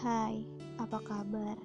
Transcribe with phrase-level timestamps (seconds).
[0.00, 0.48] Hai,
[0.80, 1.60] apa kabar?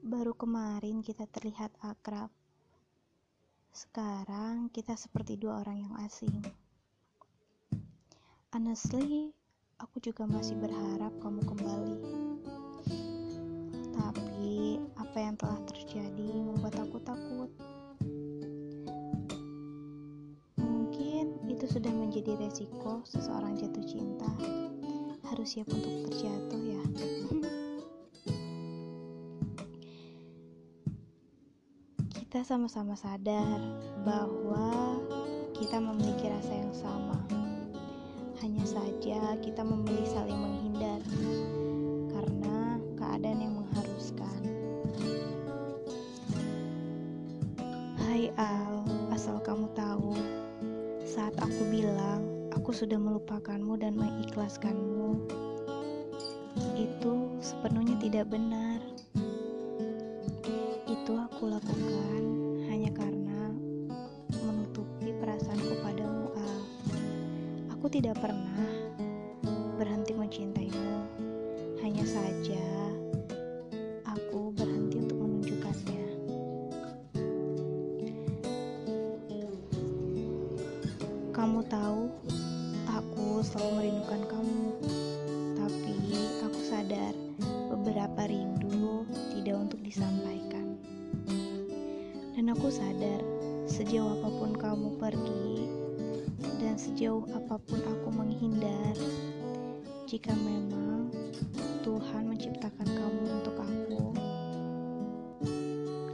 [0.00, 2.32] Baru kemarin kita terlihat akrab.
[3.68, 6.32] Sekarang kita seperti dua orang yang asing.
[8.48, 9.36] Honestly,
[9.76, 11.96] aku juga masih berharap kamu kembali.
[13.92, 17.50] Tapi apa yang telah terjadi membuat aku takut.
[20.64, 24.25] Mungkin itu sudah menjadi resiko seseorang jatuh cinta
[25.46, 26.82] siap untuk terjatuh ya.
[32.10, 33.62] Kita sama-sama sadar
[34.02, 34.98] bahwa
[35.54, 37.22] kita memiliki rasa yang sama.
[38.42, 40.98] Hanya saja kita memilih saling menghindar
[42.10, 44.40] karena keadaan yang mengharuskan.
[48.02, 48.82] Hai Al,
[49.14, 50.10] asal kamu tahu
[51.06, 52.35] saat aku bilang
[52.66, 55.22] aku sudah melupakanmu dan mengikhlaskanmu.
[56.74, 58.82] Itu sepenuhnya tidak benar.
[60.90, 62.22] Itu aku lakukan
[62.66, 63.54] hanya karena
[64.42, 66.58] menutupi perasaanku padamu, Al.
[67.78, 68.66] Aku tidak pernah
[69.78, 71.06] berhenti mencintaimu.
[71.86, 72.66] Hanya saja
[74.10, 76.06] aku berhenti untuk menunjukkannya.
[81.30, 82.10] Kamu tahu,
[83.36, 84.64] Selalu merindukan kamu,
[85.60, 85.96] tapi
[86.40, 87.12] aku sadar
[87.68, 89.04] beberapa rindu
[89.36, 90.80] tidak untuk disampaikan.
[92.32, 93.20] Dan aku sadar
[93.68, 95.68] sejauh apa pun kamu pergi
[96.64, 98.96] dan sejauh apa pun aku menghindar,
[100.08, 101.12] jika memang
[101.84, 104.00] Tuhan menciptakan kamu untuk aku,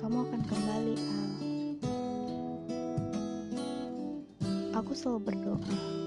[0.00, 1.30] kamu akan kembali, Al.
[4.80, 6.00] Aku selalu berdoa